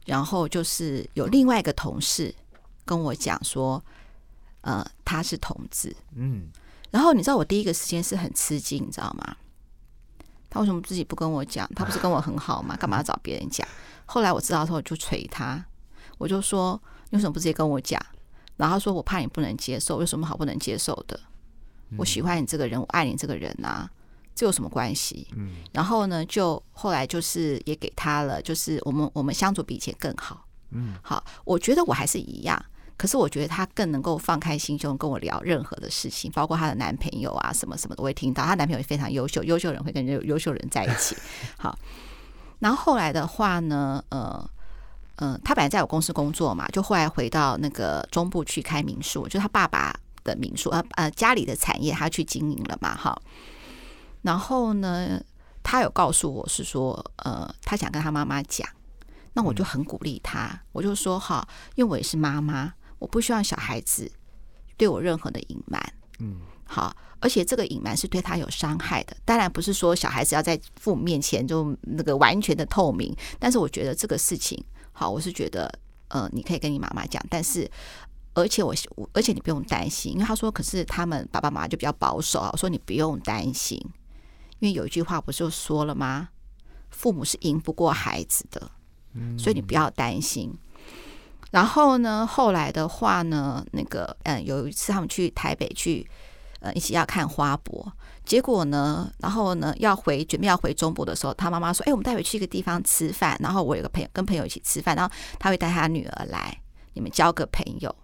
[0.06, 2.34] 然后就是有另外一个同事。
[2.88, 3.82] 跟我讲说，
[4.62, 6.48] 呃，他是同志，嗯，
[6.90, 9.36] 然后你知道我第一个时间是很吃惊，你知道吗？
[10.48, 11.68] 他为什么自己不跟我讲？
[11.76, 12.74] 他不是跟我很好吗？
[12.80, 13.68] 干嘛要找别人讲？
[14.06, 15.62] 后来我知道之后，我就捶他，
[16.16, 18.00] 我就说，你为什么不直接跟我讲？
[18.56, 21.20] 然后他说，我怕你不能接受，有什么好不能接受的？
[21.98, 23.88] 我喜欢你这个人，我爱你这个人啊，
[24.34, 25.28] 这有什么关系？
[25.36, 32.62] 嗯，然后呢，就后来就是也给他了，就是我们我们相处比以前更好，嗯，好，我觉得我还是一样。
[32.98, 38.44] 可是我觉得她更能够放开心胸跟我聊任何的事情，包括她的男朋友啊什么什么的，我也听到。
[38.44, 41.16] 她男朋友也非常优秀，优秀人会跟优优秀人在一起。
[41.56, 41.78] 好，
[42.58, 44.50] 然后后来的话呢，呃，
[45.16, 53.16] 嗯，他本来在我公司工作嘛，就后来回到那个中部去开民宿，就他爸爸的民宿，呃呃，家里的产业他去经营了嘛，哈。
[54.22, 55.22] 然后呢，
[55.62, 58.68] 他有告诉我是说，呃，他想跟他妈妈讲，
[59.34, 62.74] 那我就很鼓励他，我就说哈，因为我也是妈妈。
[62.98, 64.10] 我不希望小孩子
[64.76, 65.80] 对我任何的隐瞒，
[66.18, 69.16] 嗯，好，而且这个隐瞒是对他有伤害的。
[69.24, 75.72] 当然不是说小孩子要在父母面前就那个完全的透明，但是我觉得这个事情，好，我是觉得，
[76.08, 77.70] 呃，你可以跟你妈妈讲，但是
[78.34, 78.74] 而且我，
[79.12, 83.76] 而且你不用担心，因为他说，可是他们爸爸妈妈就比较保守啊，我说你不用担心，
[84.60, 86.28] 因为有一句话不是就说了吗？
[86.90, 88.70] 父母是赢不过孩子的，
[89.36, 90.56] 所以你不要担心。
[91.50, 96.06] 然后呢，后来的话呢，那个嗯，有一次他们去台北去，
[96.60, 97.90] 呃，一起要看花博。
[98.24, 106.54] 结果呢，然后呢，要回准备要回中部的时候，他妈妈说：“哎，我们待会去一个地方吃饭。”然后我有个朋友跟朋友一起吃饭，然后他会带他女儿来，
[106.92, 107.96] 你们交个朋友。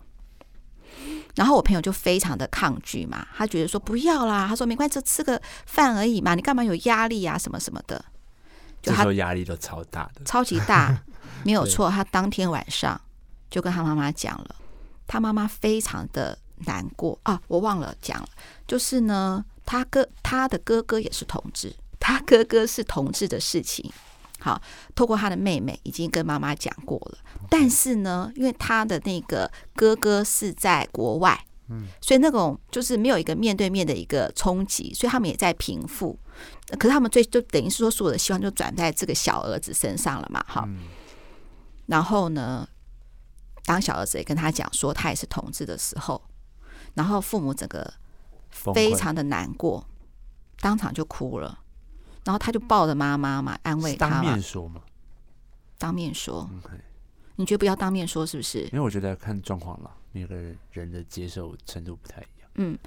[1.35, 8.03] 然后我朋友就非常的抗拒嘛，他觉得说不要啦，他说没关系，就吃个饭而已嘛，你干嘛有压力啊，什么什么的。
[8.81, 11.03] 就他压力都超大的，超级大，
[11.45, 11.91] 没有错。
[11.91, 12.99] 他当天晚上。
[13.51, 14.57] 就跟他妈妈讲了，
[15.07, 17.19] 他妈妈非常的难过。
[17.25, 17.41] 啊！
[17.49, 18.29] 我忘了讲了，
[18.67, 23.91] 就是呢，他哥他的哥哥也是同志，他哥哥是同志的事情，
[24.41, 24.61] 好，
[24.95, 36.19] 透过他的妹妹已经跟妈妈讲过了，但是呢，因为他的那个哥哥是在国外，嗯，所以那种就是没有一个面对面的一个冲击，所以他们也在平复，
[36.79, 40.69] 可是他们最就等于是说，所有的希望就转在这个小儿子身上了嘛，哈，
[41.87, 42.69] 然后呢，
[43.65, 46.23] 当小儿子也跟他讲说他也是同志的时候，
[46.95, 47.93] 然后父母整个
[48.75, 49.87] 非常的难过，
[50.61, 51.59] 当场就哭了，
[52.25, 54.23] 然后他就抱着妈妈嘛，安慰他嘛。
[54.23, 54.83] 当面说嘛？
[55.79, 56.49] 当面说。
[57.37, 58.61] 你觉得不要当面说是不是？
[58.67, 60.37] 因为我觉得要看状况了，每个
[60.71, 62.51] 人的接受程度不太一样。
[62.55, 62.79] 嗯。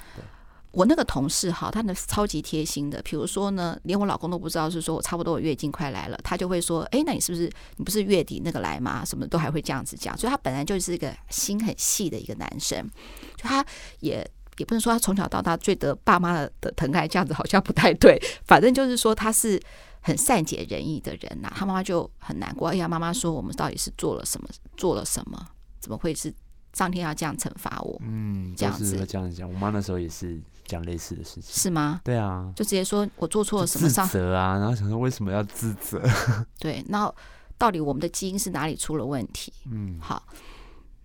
[0.77, 9.03] 我那个同事哈，他那超级贴心的，比如说呢，连我老公都不知道，是说我差不多我月经快来了，他就会说，哎，那你是不是你不是月底那个来吗？
[9.03, 12.87] 什么都还会这样子讲，所以他本来就是一个心很细的一个男生，
[13.35, 13.65] 就他
[14.01, 14.23] 也
[14.57, 19.59] 也不能说他从小到大最得爸妈的的疼爱，这样子好像不太对，反正就是说他是
[20.01, 25.43] 很善解人意的人呐、他妈妈就很难过，哎呀，妈妈说我们到底是做了什么，做了什么，
[25.79, 26.31] 怎么会是
[26.73, 27.97] 上天要这样惩罚我？
[28.03, 30.39] 嗯，这样子这样讲，我妈那时候也是。
[30.67, 32.01] 讲类似的事情是吗？
[32.03, 36.03] 对啊，就直接说我做错了什么，自责啊，然后想说为什么要自责？
[36.59, 37.15] 对，然后
[37.57, 39.53] 到底我们的基因是哪里出了问题？
[39.71, 40.21] 嗯，好，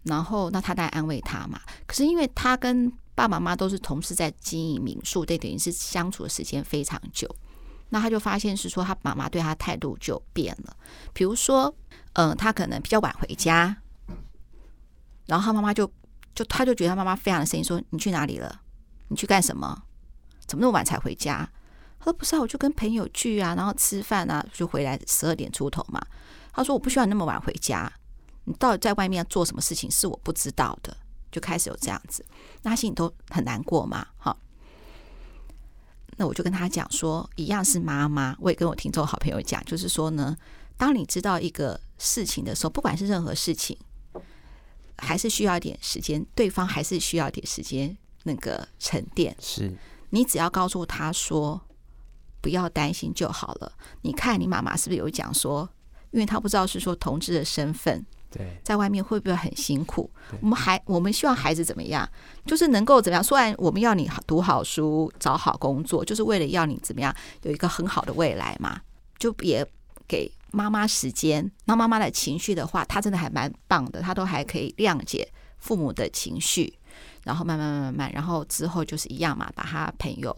[0.02, 1.60] 然后那他在安慰他嘛。
[1.86, 7.32] 可是因为他跟爸爸妈妈都是同时在经营民宿，这，等于是相处的时间非常久，
[7.90, 10.76] 那他就发现是说他妈妈对他态度就变了。
[11.12, 11.72] 比如说，
[12.14, 13.76] 嗯、呃，他可能比较晚回家，
[15.26, 15.90] 然后他妈妈就
[16.34, 18.60] 就他就觉得他妈妈非常的生气，说你去哪里了？
[19.08, 19.82] 你去干什么？
[20.46, 21.48] 怎么那么晚才回家？
[21.98, 26.00] 他说不是啊，我就跟朋友聚啊，然后吃饭啊，就回来十二点出头嘛。
[26.52, 27.90] 他说我不需要那么晚回家，
[28.44, 30.96] 你到底在外面做什么事情是我不知道的，
[31.30, 32.24] 就开始有这样子，
[32.62, 34.06] 那他心里都很难过嘛。
[34.18, 34.36] 哈，
[36.16, 40.36] 那我就跟他讲说，一样是妈妈，我也跟我听众好朋友讲，就是说呢，
[40.76, 43.78] 当你知道一个事情的时候，不管是任何事情，
[44.98, 49.36] 还是需要一点时间，对方还是需要一点时间那个沉淀。
[49.40, 49.72] 是
[50.10, 51.60] 你只要告诉他说，
[52.40, 53.72] 不要担心就好了。
[54.02, 55.68] 你看你妈妈是不是有讲说，
[56.10, 58.04] 因为他不知道是说同志的身份。
[58.30, 60.10] 对，在外面会不会很辛苦？
[60.40, 62.08] 我们还我们希望孩子怎么样？
[62.46, 63.22] 就是能够怎么样？
[63.22, 68.80] 虽然我们要你读好书、找好工作，就是为了要你怎么样有一个很好的未来嘛。
[69.18, 69.66] 就别
[70.08, 76.72] 给妈妈时间，那妈妈的情绪的话，她真的还蛮棒的，她都还可以谅解父母的情绪，
[77.24, 80.36] 然后慢慢慢慢慢，然后之后就是一样嘛，把他朋友。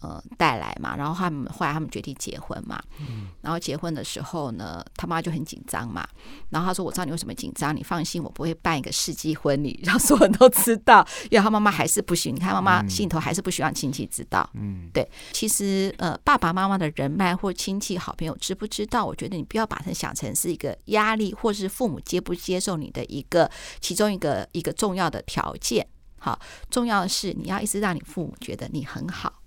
[0.00, 6.06] 呃，带来嘛，然后他们后来他们决定结婚嘛，嗯，然后结婚的时候呢，他妈就很紧张嘛，
[6.48, 14.48] 然后他说：“我知道你为什么紧张，你放心，我不会办一个世纪婚礼， 让所有人都知道。”因为他妈妈还是不行，你看妈妈心里头还是不希望亲戚知道。
[14.54, 19.04] 嗯，对，其实呃，爸爸妈妈的人脉或亲戚好朋友知不知道？
[19.04, 25.86] 我觉得你不要把它想成是一个压力，或是父母接不接受你的一个其中一个一个重要的条件。
[26.18, 26.38] 好，
[26.70, 29.39] 重要的是你要一直让你父母觉得你很好。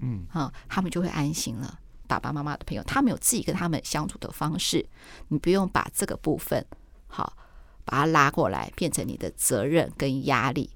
[0.00, 1.78] 嗯，好，他们就会安心了。
[2.06, 4.86] 爸爸妈妈的朋友，他们有自己跟他们相处的方式，
[5.28, 6.64] 你不用把这个部分
[7.06, 7.36] 好
[7.84, 10.70] 把它拉过来，变成你的责任跟压力。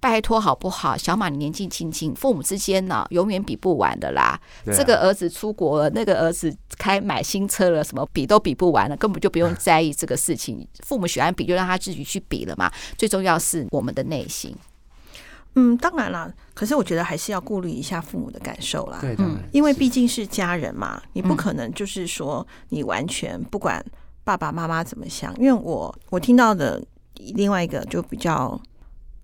[0.00, 0.96] 拜托好不好？
[0.96, 4.40] 小马，你年纪轻轻，父母之间呢，永远比不完的啦。
[4.64, 10.66] 这个儿子出国了，那个儿子开买新车了，什么比都比不完了，根本就不用在意这个事情。
[10.80, 12.68] 父母喜欢比，就让他自己去比了嘛。
[12.98, 14.56] 最重要是我们的内心。
[15.54, 18.96] 嗯，当然啦，可是我觉得还是要顾虑一下父母的感受啦。
[19.02, 23.84] 对，嗯，因为毕竟是家人嘛，你不可能就是说你完全不管
[24.24, 25.36] 爸爸妈妈怎么想。
[25.36, 26.82] 因为我我听到的
[27.34, 28.58] 另外一个就比较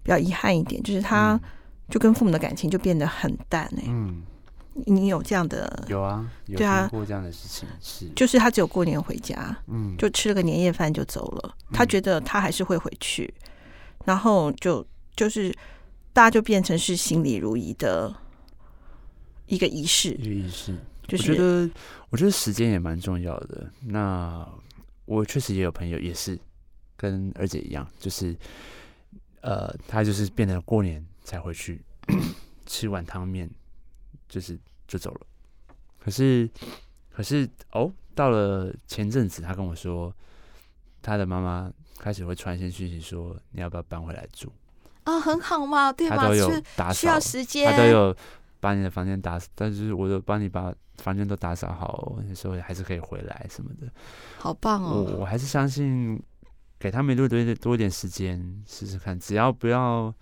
[0.03, 1.41] 比较遗憾一点，就是他
[1.89, 3.85] 就跟父母的感情就变得很淡哎。
[3.87, 4.23] 嗯，
[4.85, 5.85] 你有这样的？
[5.89, 11.55] 有啊，有啊过这样的事情是，就是他只有过年回家，嗯，就吃了个年夜饭就走了。
[11.73, 13.33] 他觉得他还是会回去，
[14.05, 14.87] 然后就
[15.17, 15.51] 就是。
[16.19, 18.13] 大家就变成是心里如一的
[19.47, 20.77] 一个仪式，一个仪式。
[21.07, 21.71] 就是、我觉得，
[22.11, 23.73] 我觉得时间也蛮重要的。
[23.83, 24.45] 那
[25.05, 26.37] 我确实也有朋友也是
[26.97, 28.37] 跟二姐一样，就是
[29.43, 31.81] 呃，他就是变成过年才回去
[32.67, 33.49] 吃碗汤面，
[34.29, 35.21] 就是就走了。
[36.01, 36.51] 可是，
[37.11, 40.13] 可是哦，到了前阵子，他跟我说，
[41.01, 44.53] 他的妈妈开始会传一些讯息说，你要不要搬回来住？
[45.09, 46.31] 啊、哦，很好嘛，对吧？
[46.31, 48.15] 是需要时间，他都有
[48.61, 53.91] 把你的房间打扫，但是我都帮你把房间都打扫好，有时候还是可以回来什么的，
[54.39, 55.07] 好棒哦！
[55.09, 56.23] 我我还是相信，
[56.79, 60.13] 给他们多多多一点时间试试看，只要不要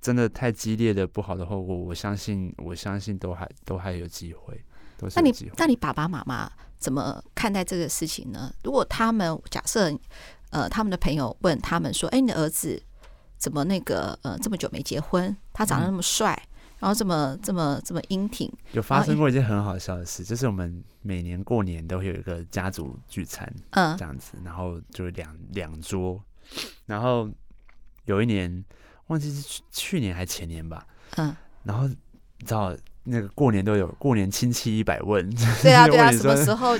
[0.00, 4.58] 真的太激烈的不好的后果，我相信，我相信都还都还有机会。
[4.96, 5.50] 都是有机会。
[5.58, 8.50] 那你那你爸爸妈妈怎么看待这个事情呢？
[8.64, 9.92] 如果他们假设
[10.50, 12.80] 呃，他们的朋友问他们说：“哎，你的儿子？”
[13.42, 15.36] 怎么那个呃这么久没结婚？
[15.52, 18.48] 他长得那么帅，嗯、然后这么这么这么英挺。
[18.70, 26.22] 有发生过一件很好笑的事，就是我们每年过年都会有一个家族聚餐，嗯，这样子，然后就两两桌，
[26.86, 27.28] 然后
[28.04, 28.64] 有一年
[29.08, 32.72] 忘记是去去年还前年吧，嗯，然后你知道。
[33.04, 35.28] 那个过年都有过年亲戚一百问，
[35.60, 36.78] 对 啊对啊， 什么时候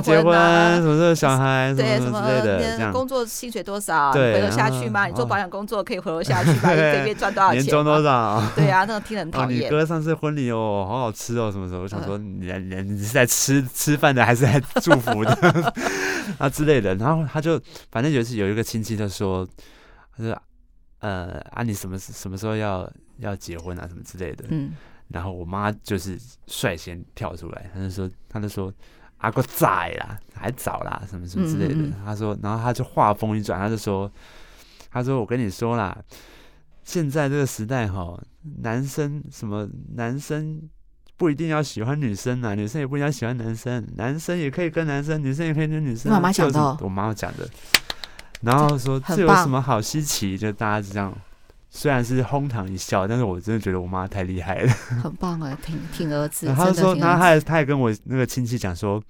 [0.00, 0.76] 结婚啊？
[0.76, 1.72] 什么时候小孩？
[1.74, 4.12] 对什么之类的，这样工作薪水多少？
[4.12, 5.06] 对，回得下去吗？
[5.06, 6.70] 你做保险工作可以回得下去吗？
[6.72, 7.62] 一个月赚多少钱？
[7.62, 8.42] 年终多少？
[8.54, 9.66] 对啊，那个听很讨厌。
[9.66, 11.80] 你哥上次婚礼哦，好好吃哦，什么时候？
[11.80, 15.72] 我想说，你你你是在吃吃饭的，还是在祝福的
[16.36, 16.94] 啊之类的？
[16.96, 17.58] 然后他就
[17.90, 19.48] 反正有一次有一个亲戚就说，
[20.14, 20.38] 他说
[21.00, 22.86] 呃啊，你什么什么时候要
[23.20, 23.86] 要结婚啊？
[23.88, 24.44] 什么之类的？
[24.50, 24.72] 嗯。
[25.08, 28.72] 然后我妈就是率先跳出来，她就说，她就说，
[29.18, 31.74] 阿哥在啦，还早啦，什么什么之类的。
[31.74, 34.10] 嗯嗯她说，然后她就话锋一转，她就说，
[34.90, 35.96] 她说我跟你说啦，
[36.82, 38.18] 现在这个时代哈，
[38.62, 40.60] 男生什么男生
[41.16, 46.10] 不一定要喜欢女生啊，女生也不一定要喜欢男生，男生也可以跟男生，女生也可以跟女生。
[46.10, 47.48] 妈妈讲的，我妈妈讲的。
[48.40, 50.36] 然后说这有什么好稀奇？
[50.36, 51.16] 就大家就这样。
[51.76, 56.46] 虽然是哄堂一笑，但是我真的觉得我妈太厉害了， 很棒啊，挺挺儿子。
[56.46, 59.02] 然后他说，然后他还他还跟我那个亲戚讲说，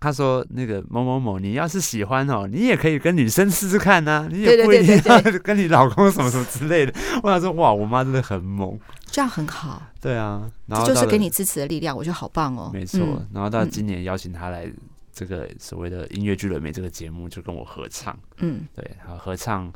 [0.00, 6.94] 他说那个某某某，你要是喜欢哦，你也可以跟女生试试看呐，你也不一定要 跟你老公什么什么之类的。
[7.22, 9.82] 我想说，哇，我妈真的很猛，这样很好。
[10.00, 12.70] 对啊，然后就是给你支持的力量，我觉得好棒哦。
[12.72, 12.98] 没错，
[13.34, 14.66] 然后到今年邀请他来
[15.12, 18.18] 这个所谓的音乐剧了没这个节目，就跟我合唱。
[18.38, 19.70] 嗯，对，好合唱。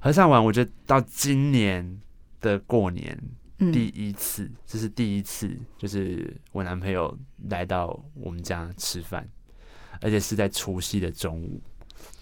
[0.00, 2.00] 合唱完，我觉得到今年
[2.40, 3.20] 的过年
[3.58, 7.16] 第一次，嗯、这是第一次，就是我男朋友
[7.48, 9.28] 来到我们家吃饭，
[10.00, 11.60] 而且是在除夕的中午。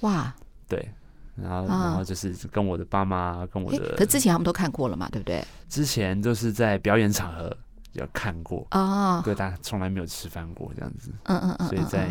[0.00, 0.34] 哇，
[0.66, 0.88] 对，
[1.34, 5.44] 然后、啊、然后就是跟我的爸妈，跟我的，可之前他们都看过了嘛，对不对？
[5.68, 7.54] 之前就是在表演场合
[7.92, 11.12] 有看过啊，对，但从来没有吃饭过这样子。
[11.24, 12.08] 嗯嗯嗯，所以在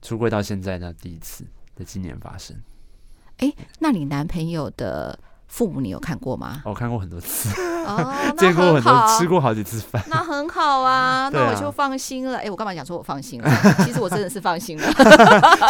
[0.00, 1.44] 出柜到现在呢第一次
[1.74, 2.56] 在今年发生。
[3.40, 5.18] 哎，那你男朋友的？
[5.50, 6.62] 父母，你有看过吗？
[6.64, 7.48] 我看过很多次，
[7.84, 12.38] 哦， 见过很多，吃过好几次饭，那很好啊， 那我就放心了。
[12.38, 13.50] 哎、欸，我干嘛讲说我放心了？
[13.84, 14.88] 其实我真的是放心了，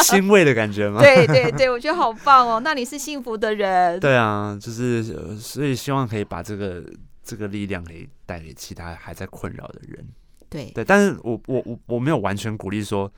[0.04, 1.00] 欣慰的感觉吗？
[1.00, 2.60] 对对对，我觉得好棒哦。
[2.62, 5.02] 那你是幸福的人，对啊，就是
[5.38, 6.84] 所以希望可以把这个
[7.24, 10.06] 这个力量可以带给其他还在困扰的人。
[10.50, 13.10] 对对，但是我我我我没有完全鼓励说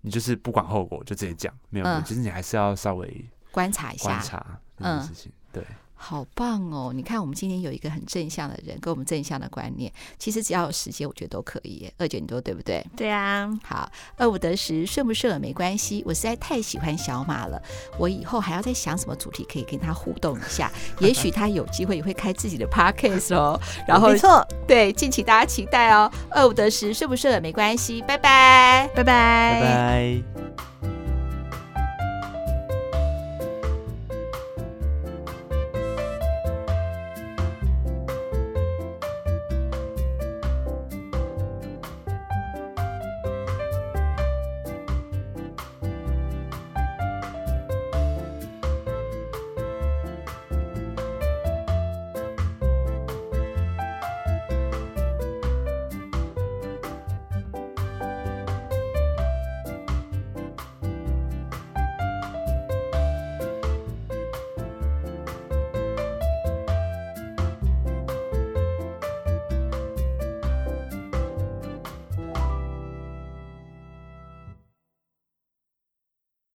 [0.00, 3.24] 你就是不管后果就直接讲，没有，嗯、其实你还是要稍微
[3.58, 4.46] 观察一下，观察
[4.78, 5.64] 这件事情，嗯、对。
[6.00, 6.92] 好棒哦！
[6.94, 9.92] 你看，我们今天有一个很正向的人，跟我们正向的观念。
[10.16, 11.92] 其实只要有时间，我觉得都可以。
[11.98, 12.86] 二姐，你说对不对？
[12.96, 13.50] 对啊。
[13.64, 16.04] 好，二五得十，顺不顺耳没关系。
[16.06, 17.60] 我实在太喜欢小马了，
[17.98, 20.70] 我以后还要再想什么主题可以跟他互动一下。
[21.02, 23.60] 也许他有机会也会开自己的 podcast 哦。
[23.84, 26.08] 然后，没错，对，敬请大家期待哦。
[26.30, 28.00] 二五得十，顺不顺耳没关系。
[28.02, 30.97] 拜拜，拜拜，拜拜。